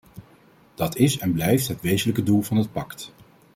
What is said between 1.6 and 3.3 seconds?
het wezenlijke doel van het pact.